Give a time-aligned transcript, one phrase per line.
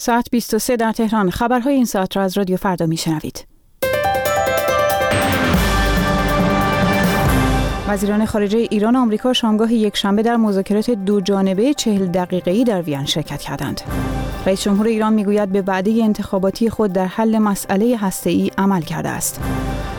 [0.00, 3.46] ساعت 23 در تهران خبرهای این ساعت را از رادیو فردا میشنوید.
[7.88, 12.82] وزیران خارجه ایران و آمریکا شامگاه یک شنبه در مذاکرات دو جانبه چهل دقیقه‌ای در
[12.82, 13.80] وین شرکت کردند.
[14.46, 19.40] رئیس جمهور ایران می‌گوید به وعده انتخاباتی خود در حل مسئله هسته‌ای عمل کرده است.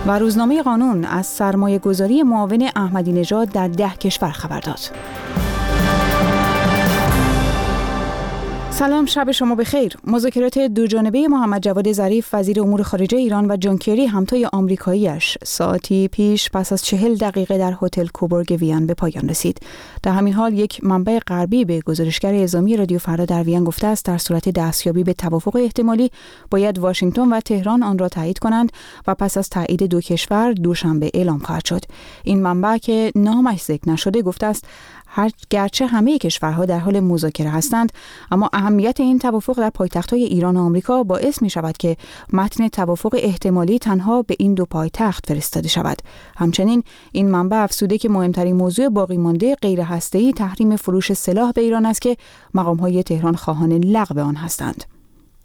[0.07, 4.80] و روزنامه قانون از سرمایه گذاری معاون احمدی نژاد در ده کشور خبر داد.
[8.76, 9.98] سلام شب شما بخیر.
[10.08, 15.38] مذاکرات دو جانبه محمد جواد ظریف وزیر امور خارجه ایران و جان کری همتای آمریکاییش
[15.44, 19.59] ساعتی پیش پس از چهل دقیقه در هتل کوبورگ وین به پایان رسید.
[20.04, 24.05] در همین حال یک منبع غربی به گزارشگر اعزامی رادیو فردا در وین گفته است
[24.05, 26.12] در صورت دستیابی به توافق احتمالی
[26.52, 28.71] باید واشنگتن و تهران آن را تایید کنند
[29.07, 31.82] و پس از تایید دو کشور دوشنبه اعلام خواهد شد.
[32.23, 34.66] این منبع که نامش ذکر نشده گفته است
[35.16, 37.92] هر گرچه همه کشورها در حال مذاکره هستند
[38.32, 41.98] اما اهمیت این توافق در پایتخت‌های ایران و آمریکا باعث می شود که
[42.34, 45.98] متن توافق احتمالی تنها به این دو پایتخت فرستاده شود.
[46.38, 51.62] همچنین این منبع افسوده که مهمترین موضوع باقی مانده غیر هسته‌ای تحریم فروش سلاح به
[51.62, 52.18] ایران است که
[52.54, 54.84] مقام‌های تهران خواهان لغو آن هستند.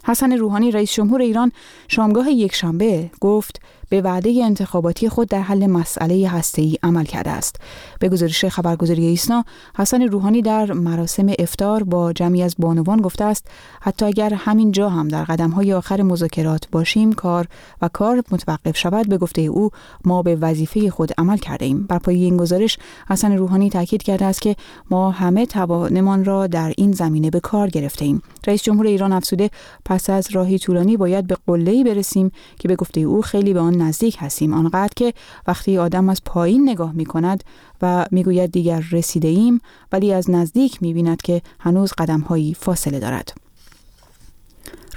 [0.05, 1.53] حسن روحانی رئیس جمهور ایران
[1.89, 3.61] شامگاه یکشنبه گفت
[3.91, 7.57] به وعده انتخاباتی خود در حل مسئله هسته‌ای عمل کرده است.
[8.01, 9.45] به گزارش خبرگزاری ایسنا،
[9.77, 13.47] حسن روحانی در مراسم افتار با جمعی از بانوان گفته است
[13.81, 17.47] حتی اگر همین جا هم در قدم‌های آخر مذاکرات باشیم کار
[17.83, 19.71] و کار متوقف شود به گفته او
[20.05, 21.87] ما به وظیفه خود عمل کرده ایم.
[21.89, 24.57] بر پایه این گزارش حسن روحانی تاکید کرده است که
[24.91, 28.23] ما همه توانمان را در این زمینه به کار گرفته ایم.
[28.47, 29.51] رئیس جمهور ایران افسوده
[29.85, 33.80] پس از راهی طولانی باید به قله‌ای برسیم که به گفته او خیلی به آن
[33.83, 35.15] نزدیک هستیم آنقدر که
[35.47, 37.45] وقتی آدم از پایین نگاه می کند
[37.83, 39.61] و می‌گوید دیگر رسیده ایم
[39.93, 43.50] ولی از نزدیک می بیند که هنوز قدم هایی فاصله دارد.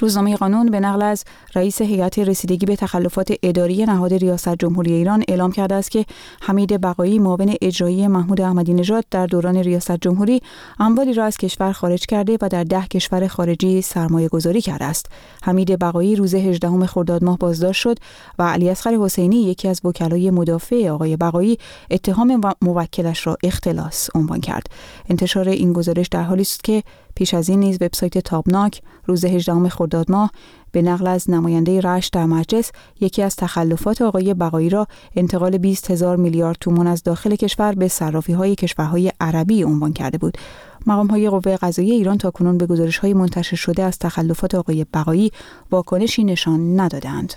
[0.03, 1.23] روزنامه قانون به نقل از
[1.55, 6.05] رئیس هیئت رسیدگی به تخلفات اداری نهاد ریاست جمهوری ایران اعلام کرده است که
[6.41, 10.41] حمید بقایی معاون اجرایی محمود احمدی نژاد در دوران ریاست جمهوری
[10.79, 15.05] اموالی را از کشور خارج کرده و در ده کشور خارجی سرمایه گذاری کرده است.
[15.43, 17.97] حمید بقایی روز 18 خرداد ماه بازداشت شد
[18.39, 21.57] و علی اصغر حسینی یکی از وکلای مدافع آقای بقایی
[21.91, 24.67] اتهام موکلش را اختلاس عنوان کرد.
[25.09, 26.83] انتشار این گزارش در حالی است که
[27.15, 30.31] پیش از این نیز وبسایت تابناک روز 18 خرداد ماه
[30.71, 35.91] به نقل از نماینده رشت در مجلس یکی از تخلفات آقای بقایی را انتقال 20
[35.91, 40.37] هزار میلیارد تومان از داخل کشور به صرافی های کشورهای عربی عنوان کرده بود.
[40.85, 44.85] مقام های قوه قضاییه ایران تا کنون به گزارش های منتشر شده از تخلفات آقای
[44.93, 45.31] بقایی
[45.71, 47.33] واکنشی نشان ندادند.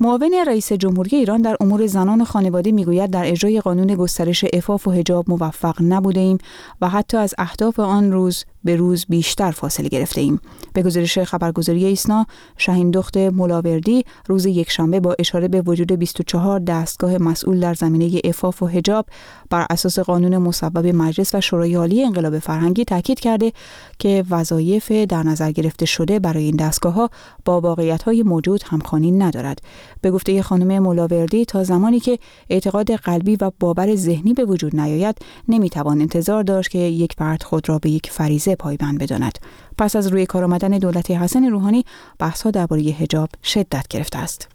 [0.00, 4.88] معاون رئیس جمهوری ایران در امور زنان و خانواده می‌گوید در اجرای قانون گسترش افاف
[4.88, 6.38] و حجاب موفق نبوده ایم
[6.80, 10.40] و حتی از اهداف آن روز به روز بیشتر فاصله گرفته ایم.
[10.72, 17.18] به گزارش خبرگزاری ایسنا شهین دخت ملاوردی روز یکشنبه با اشاره به وجود 24 دستگاه
[17.18, 19.06] مسئول در زمینه افاف و حجاب
[19.50, 23.52] بر اساس قانون مصوب مجلس و شورای عالی انقلاب فرهنگی تاکید کرده
[23.98, 27.10] که وظایف در نظر گرفته شده برای این دستگاه ها
[27.44, 29.60] با واقعیت های موجود همخوانی ندارد.
[30.00, 32.18] به گفته خانم ملاوردی تا زمانی که
[32.50, 35.16] اعتقاد قلبی و باور ذهنی به وجود نیاید
[35.48, 39.38] نمی‌توان انتظار داشت که یک فرد خود را به یک فریزه پایبند بداند.
[39.78, 41.84] پس از روی کار آمدن دولت حسن روحانی
[42.18, 44.48] بحثها درباره حجاب شدت گرفته است.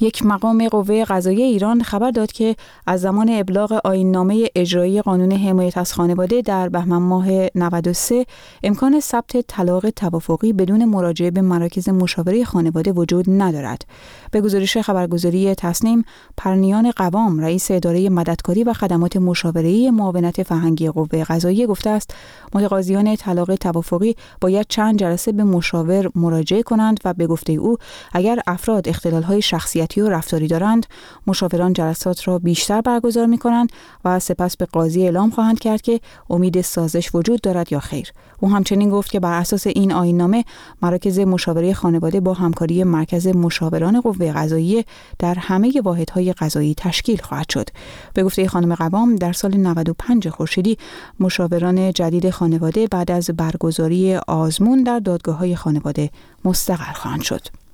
[0.00, 5.78] یک مقام قوه قضایی ایران خبر داد که از زمان ابلاغ آیننامه اجرایی قانون حمایت
[5.78, 8.26] از خانواده در بهمن ماه 93
[8.62, 13.82] امکان ثبت طلاق توافقی بدون مراجعه به مراکز مشاوره خانواده وجود ندارد.
[14.30, 16.04] به گزارش خبرگزاری تصنیم
[16.36, 22.14] پرنیان قوام رئیس اداره مددکاری و خدمات مشاوره‌ای معاونت فرهنگی قوه قضاییه گفته است
[22.54, 27.76] متقاضیان طلاق توافقی باید چند جلسه به مشاور مراجعه کنند و به گفته او
[28.12, 29.42] اگر افراد اختلال‌های
[29.88, 30.86] شخصیت و رفتاری دارند.
[31.26, 33.72] مشاوران جلسات را بیشتر برگزار می کنند
[34.04, 36.00] و سپس به قاضی اعلام خواهند کرد که
[36.30, 38.12] امید سازش وجود دارد یا خیر.
[38.40, 40.44] او همچنین گفت که بر اساس این آیین نامه
[40.82, 44.84] مراکز مشاوره خانواده با همکاری مرکز مشاوران قوه قضاییه
[45.18, 47.68] در همه واحدهای قضایی تشکیل خواهد شد.
[48.14, 50.78] به گفته خانم قوام در سال 95 خورشیدی
[51.20, 56.10] مشاوران جدید خانواده بعد از برگزاری آزمون در دادگاه های خانواده
[56.44, 57.67] مستقر خواهند شد.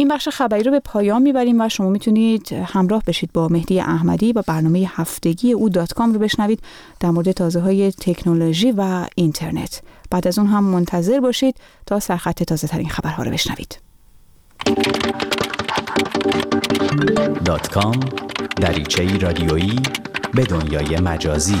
[0.00, 4.32] این بخش خبری رو به پایان می‌بریم و شما می‌تونید همراه بشید با مهدی احمدی
[4.32, 6.62] و برنامه هفتگی او دات کام رو بشنوید
[7.00, 9.82] در مورد تازه های تکنولوژی و اینترنت.
[10.10, 11.56] بعد از اون هم منتظر باشید
[11.86, 13.78] تا سرخط تازه ترین خبرها رو بشنوید.
[17.44, 18.00] دات کام
[18.56, 19.78] دریچه رادیویی
[20.34, 21.60] به دنیای مجازی.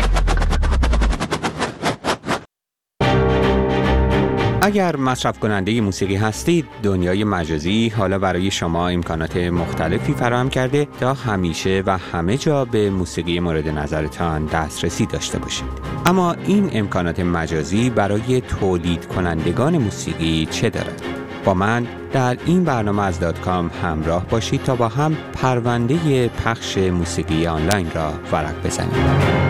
[4.63, 11.13] اگر مصرف کننده موسیقی هستید دنیای مجازی حالا برای شما امکانات مختلفی فراهم کرده تا
[11.13, 15.65] همیشه و همه جا به موسیقی مورد نظرتان دسترسی داشته باشید
[16.05, 21.01] اما این امکانات مجازی برای تولید کنندگان موسیقی چه دارد؟
[21.45, 26.77] با من در این برنامه از دات کام همراه باشید تا با هم پرونده پخش
[26.77, 29.40] موسیقی آنلاین را ورق بزنیم.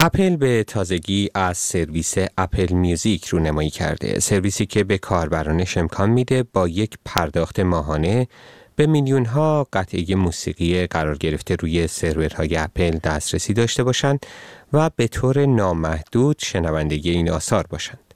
[0.00, 6.10] اپل به تازگی از سرویس اپل میوزیک رو نمایی کرده سرویسی که به کاربرانش امکان
[6.10, 8.28] میده با یک پرداخت ماهانه
[8.76, 14.26] به میلیون ها قطعه موسیقی قرار گرفته روی سرورهای اپل دسترسی داشته باشند
[14.72, 18.06] و به طور نامحدود شنوندگی این آثار باشند.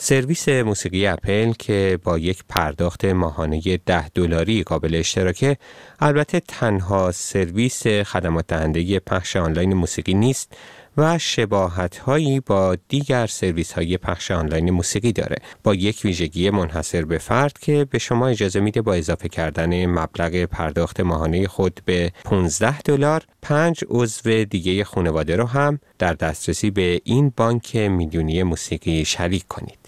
[0.00, 5.56] سرویس موسیقی اپل که با یک پرداخت ماهانه 10 دلاری قابل اشتراکه
[6.00, 10.52] البته تنها سرویس خدمات دهنده پخش آنلاین موسیقی نیست
[10.98, 15.36] و شباهت هایی با دیگر سرویس های پخش آنلاین موسیقی داره.
[15.62, 20.44] با یک ویژگی منحصر به فرد که به شما اجازه میده با اضافه کردن مبلغ
[20.44, 27.00] پرداخت ماهانه خود به 15 دلار پنج عضو دیگه خانواده رو هم در دسترسی به
[27.04, 29.78] این بانک میلیونی موسیقی شریک کنید.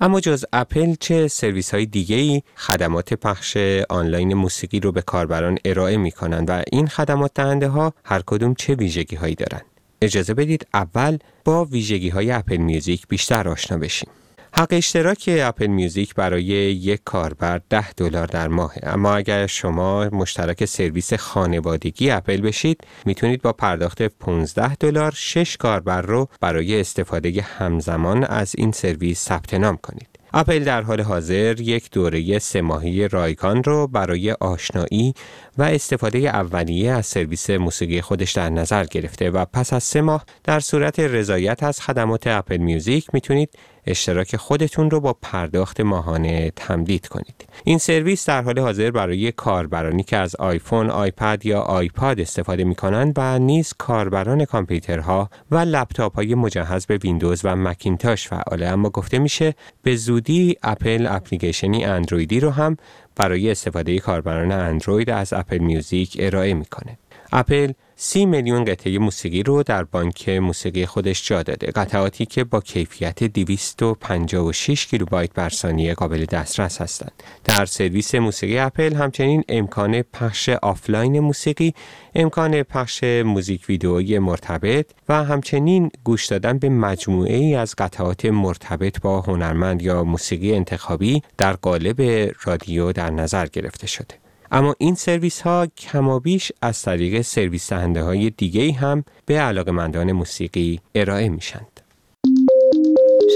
[0.00, 3.56] اما جز اپل چه سرویس های دیگه ای خدمات پخش
[3.88, 8.54] آنلاین موسیقی رو به کاربران ارائه می کنند و این خدمات دهنده ها هر کدوم
[8.54, 9.69] چه ویژگی هایی دارند؟
[10.02, 14.10] اجازه بدید اول با ویژگی های اپل میوزیک بیشتر آشنا بشیم.
[14.52, 20.64] حق اشتراک اپل میوزیک برای یک کاربر 10 دلار در ماه اما اگر شما مشترک
[20.64, 28.24] سرویس خانوادگی اپل بشید می‌تونید با پرداخت 15 دلار 6 کاربر رو برای استفاده همزمان
[28.24, 33.62] از این سرویس ثبت نام کنید اپل در حال حاضر یک دوره سه ماهی رایگان
[33.62, 35.14] رو برای آشنایی
[35.58, 40.24] و استفاده اولیه از سرویس موسیقی خودش در نظر گرفته و پس از سه ماه
[40.44, 43.50] در صورت رضایت از خدمات اپل میوزیک می‌تونید
[43.86, 47.48] اشتراک خودتون رو با پرداخت ماهانه تمدید کنید.
[47.64, 52.74] این سرویس در حال حاضر برای کاربرانی که از آیفون، آیپد یا آیپاد استفاده می
[52.74, 58.90] کنند و نیز کاربران کامپیوترها و لپتاپ های مجهز به ویندوز و مکینتاش فعاله اما
[58.90, 62.76] گفته میشه به زودی اپل اپلیکیشنی اندرویدی رو هم
[63.16, 66.98] برای استفاده کاربران اندروید از اپل میوزیک ارائه می‌کنه.
[67.32, 71.66] اپل سی میلیون قطعه موسیقی رو در بانک موسیقی خودش جا داده.
[71.66, 77.12] قطعاتی که با کیفیت 256 کیلوبایت بر ثانیه قابل دسترس هستند.
[77.44, 81.74] در سرویس موسیقی اپل همچنین امکان پخش آفلاین موسیقی
[82.14, 89.00] امکان پخش موزیک ویدئویی مرتبط و همچنین گوش دادن به مجموعه ای از قطعات مرتبط
[89.00, 94.19] با هنرمند یا موسیقی انتخابی در قالب رادیو در نظر گرفته شده.
[94.52, 100.12] اما این سرویس ها کمابیش از طریق سرویس دهنده های دیگه هم به علاقه مندان
[100.12, 101.80] موسیقی ارائه میشند.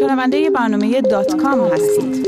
[0.00, 2.26] شنونده برنامه دات کام هستید.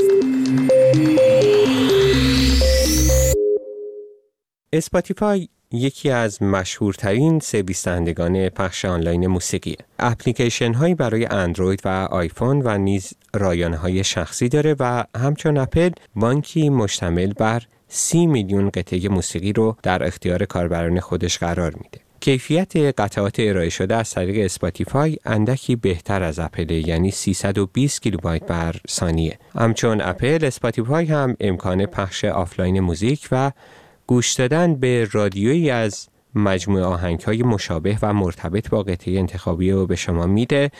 [4.73, 12.61] اسپاتیفای یکی از مشهورترین سرویس دهندگان پخش آنلاین موسیقی اپلیکیشن هایی برای اندروید و آیفون
[12.65, 19.09] و نیز رایانه های شخصی داره و همچون اپل بانکی مشتمل بر سی میلیون قطعه
[19.09, 21.99] موسیقی رو در اختیار کاربران خودش قرار میده.
[22.19, 28.75] کیفیت قطعات ارائه شده از طریق اسپاتیفای اندکی بهتر از اپل یعنی 320 کیلوبایت بر
[28.89, 29.39] ثانیه.
[29.55, 33.51] همچون اپل اسپاتیفای هم امکان پخش آفلاین موزیک و
[34.07, 39.87] گوش دادن به رادیویی از مجموعه آهنگ های مشابه و مرتبط با قطعه انتخابی رو
[39.87, 40.71] به شما میده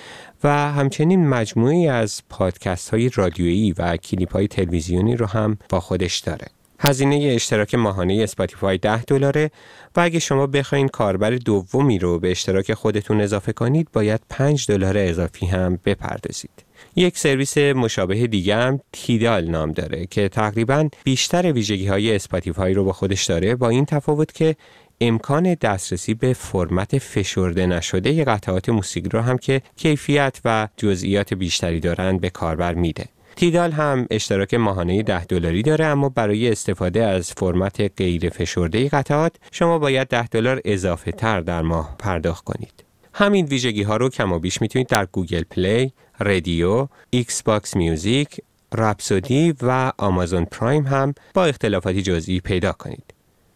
[0.44, 6.20] و همچنین مجموعی از پادکست های رادیویی و کلیپ های تلویزیونی رو هم با خودش
[6.20, 6.48] داره.
[6.80, 9.52] هزینه اشتراک ماهانه اسپاتیفای 10 دلاره
[9.96, 14.98] و اگه شما بخواین کاربر دومی رو به اشتراک خودتون اضافه کنید باید 5 دلار
[14.98, 16.68] اضافی هم بپردازید.
[16.96, 22.84] یک سرویس مشابه دیگه هم تیدال نام داره که تقریبا بیشتر ویژگی های اسپاتیفای رو
[22.84, 24.56] با خودش داره با این تفاوت که
[25.02, 31.80] امکان دسترسی به فرمت فشرده نشده قطعات موسیقی رو هم که کیفیت و جزئیات بیشتری
[31.80, 33.06] دارند به کاربر میده.
[33.38, 39.36] Tidal هم اشتراک ماهانه 10 دلاری داره اما برای استفاده از فرمت غیر فشرده قطعات
[39.52, 42.84] شما باید 10 دلار اضافه تر در ماه پرداخت کنید.
[43.14, 48.42] همین ویژگی ها رو کم و بیش می‌تونید در Google Play، Rdio، Xbox Music،
[48.76, 53.14] Rhapsody و Amazon Prime هم با اختلافاتی جزئی پیدا کنید.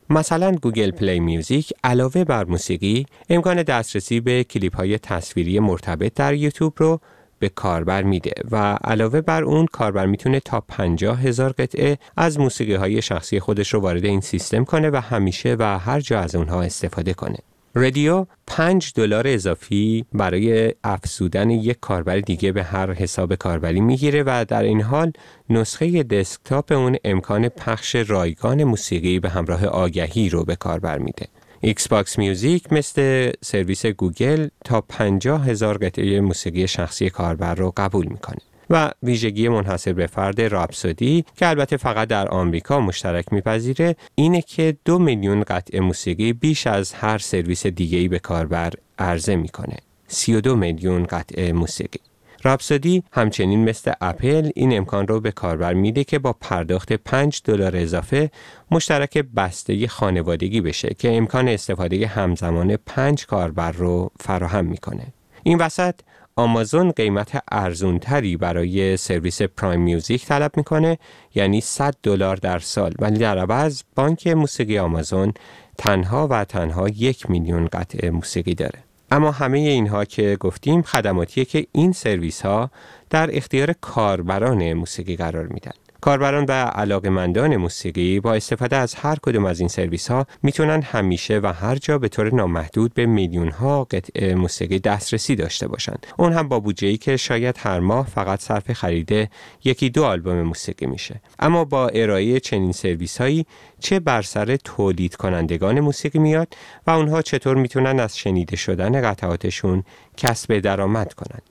[0.09, 6.33] مثلا Google Play Music علاوه بر موسیقی امکان دسترسی به کلیپ های تصویری مرتبط در
[6.33, 7.01] یوتیوب رو
[7.41, 12.73] به کاربر میده و علاوه بر اون کاربر می‌تونه تا 50 هزار قطعه از موسیقی
[12.75, 16.61] های شخصی خودش رو وارد این سیستم کنه و همیشه و هر جا از اونها
[16.61, 17.37] استفاده کنه.
[17.73, 24.45] Rdio 5 دلار اضافی برای افزودن یک کاربر دیگه به هر حساب کاربری می‌گیره و
[24.47, 25.11] در این حال
[25.49, 31.27] نسخه دسکتاپ اون امکان پخش رایگان موسیقی به همراه آگهی رو به کاربر میده.
[31.63, 38.37] Xbox Music مثل سرویس گوگل تا 50 هزار قطعه موسیقی شخصی کاربر رو قبول می‌کنه.
[38.69, 44.77] و ویژگی منحصر به فرد راپسودی که البته فقط در آمریکا مشترک میپذیره اینه که
[44.85, 49.77] دو میلیون قطعه موسیقی بیش از هر سرویس دیگه‌ای به کاربر عرضه می‌کنه
[50.07, 51.99] 32 میلیون قطعه موسیقی
[52.43, 57.77] راپسودی همچنین مثل اپل این امکان رو به کاربر میده که با پرداخت 5 دلار
[57.77, 58.31] اضافه
[58.71, 65.07] مشترک بستگی خانوادگی بشه که امکان استفاده همزمان 5 کاربر رو فراهم می‌کنه.
[65.43, 65.95] این وسط
[66.35, 70.97] آمازون قیمت ارزونتری برای سرویس پرایم میوزیک طلب می‌کنه
[71.35, 75.33] یعنی 100 دلار در سال ولی در عوض بانک موسیقی آمازون
[75.77, 81.67] تنها و تنها یک میلیون قطعه موسیقی داره اما همه اینها که گفتیم خدماتیه که
[81.71, 82.71] این سرویس ها
[83.11, 89.45] در اختیار کاربران موسیقی قرار میدن کاربران و علاقمندان موسیقی با استفاده از هر کدوم
[89.45, 93.87] از این سرویس ها می‌تونن همیشه و هر جا به طور نامحدود به میلیون ها
[94.35, 96.07] موسیقی دسترسی داشته باشند.
[96.17, 99.29] اون هم با بودجه که شاید هر ماه فقط صرف خرید
[99.63, 101.21] یکی دو آلبوم موسیقی میشه.
[101.39, 103.45] اما با ارائه چنین سرویس هایی
[103.79, 106.47] چه بر سر تولید کنندگان موسیقی میاد
[106.87, 109.83] و اونها چطور می‌تونن از شنیده شدن قطعاتشون
[110.17, 111.41] کسب درآمد کنند.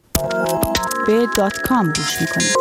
[1.07, 2.57] به دات کام گوش می‌کنید.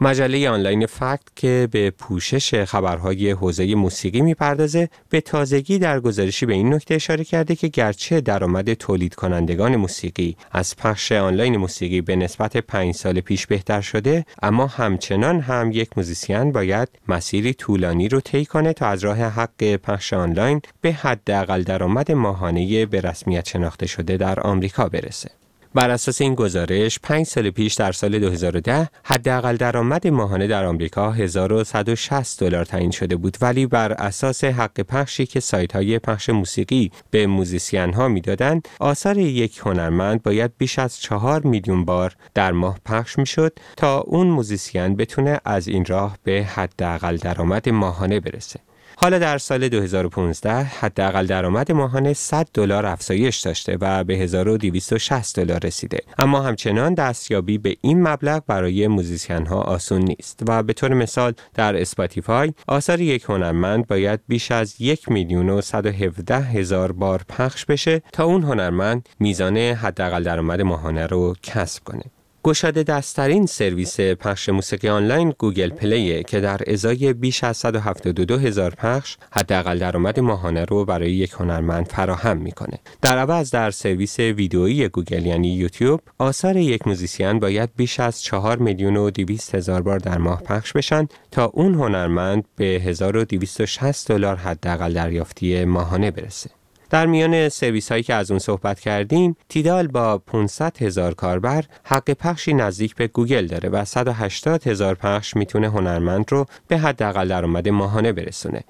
[0.00, 6.54] مجله آنلاین Fact که به پوشش خبرهای حوزه موسیقی می‌پردازه به تازگی در گزارشی به
[6.54, 12.16] این نکته اشاره کرده که گرچه درآمد تولید کنندگان موسیقی از پخش آنلاین موسیقی به
[12.16, 18.20] نسبت پنج سال پیش بهتر شده اما همچنان هم یک موزیسین باید مسیری طولانی رو
[18.20, 23.86] طی کنه تا از راه حق پخش آنلاین به حداقل درآمد ماهانه به رسمیت شناخته
[23.86, 25.30] شده در آمریکا برسه.
[25.74, 31.10] بر اساس این گزارش 5 سال پیش در سال 2010 حداقل درآمد ماهانه در آمریکا
[31.10, 33.36] 1160 دلار تعیین شده بود.
[33.40, 39.18] ولی بر اساس حق پخشی که سایت های پخش موسیقی به موزیسین ها می‌دادند آثار
[39.18, 44.96] یک هنرمند باید بیش از 4 میلیون بار در ماه پخش می‌شد تا اون موزیسین
[44.96, 48.60] بتونه از این راه به حداقل درآمد ماهانه برسه.
[48.96, 55.60] حالا در سال 2015 حداقل درآمد ماهانه 100 دلار افزایش داشته و به 1260 دلار
[55.64, 55.98] رسیده.
[56.18, 61.32] اما همچنان دستیابی به این مبلغ برای موزیسین ها آسون نیست و به طور مثال
[61.54, 67.64] در Spotify آثار یک هنرمند باید بیش از یک میلیون و 117 هزار بار پخش
[67.64, 72.04] بشه تا اون هنرمند میزان حداقل درآمد ماهانه رو کسب کنه.
[72.44, 78.38] گشاده دستترین سرویس پخش موسیقی آنلاین Google Play ه که در ازای بیش از 172
[78.38, 82.78] هزار پخش حداقل درآمد ماهانه رو برای یک هنرمند فراهم می‌کنه.
[83.02, 88.58] در عوض در سرویس ویدئویی گوگل یعنی یوتیوب آثار یک موزیسین باید بیش از 4
[88.58, 94.36] میلیون و 200 هزار بار در ماه پخش بشن تا اون هنرمند به 1260 دلار
[94.36, 96.50] حداقل دریافتی ماهانه برسه.
[96.90, 102.10] در میان سرویس هایی که از اون صحبت کردیم تیدال با 500 هزار کاربر حق
[102.10, 107.68] پخشی نزدیک به گوگل داره و 180 هزار پخش می‌تونه هنرمند رو به حداقل درآمد
[107.68, 108.64] ماهانه برسونه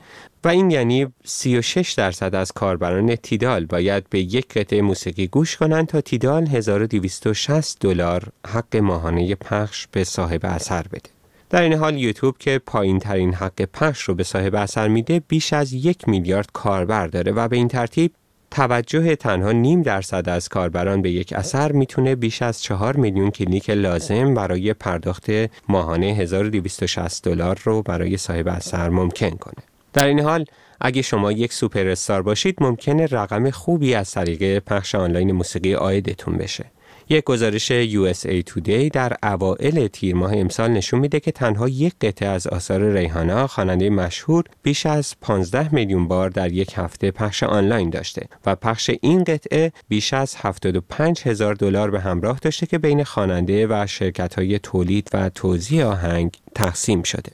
[0.45, 5.87] و این یعنی 36 درصد از کاربران تیدال باید به یک قطعه موسیقی گوش کنند
[5.87, 11.14] تا تیدال 1260 دلار حق ماهانه پخش به صاحب اثر بده.
[11.55, 15.53] در این حال یوتیوب که پایین ترین حق پخش رو به صاحب اثر میده بیش
[15.53, 18.13] از یک میلیارد کاربر داره و به این ترتیب
[18.51, 23.71] توجه تنها نیم درصد از کاربران به یک اثر می‌تونه بیش از چهار میلیون کلیک
[23.71, 25.27] لازم برای پرداخت
[25.69, 29.65] ماهانه 1260 دلار رو برای صاحب اثر ممکن کنه.
[29.93, 30.45] در این حال
[30.81, 36.37] اگه شما یک سوپر استار باشید ممکنه رقم خوبی از طریق پخش آنلاین موسیقی آیدتون
[36.37, 36.65] بشه.
[37.09, 42.29] یک گزارش USA Today در اوائل تیر ماه امسال نشون میده که تنها یک قطعه
[42.29, 47.91] از آثار ریحانا خواننده مشهور بیش از 15 میلیون بار در یک هفته پخش آنلاین
[47.91, 53.05] داشته و پخش این قطعه بیش از 75 هزار دلار به همراه داشته که بین
[53.05, 57.33] خواننده و شرکت های تولید و توزیع آهنگ تقسیم شده.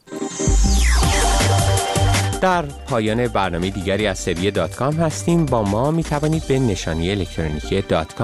[2.41, 5.47] در پایان برنامه دیگری از سری دات کام هستیم.
[5.47, 8.15] با ما می توانید به نشانی الکترونیکی دات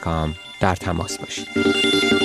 [0.00, 2.21] کام در تماس باشید.